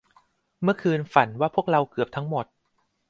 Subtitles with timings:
[0.63, 2.45] เมื่อคืนฝันว่าพวกเราเกือบทั้งหมด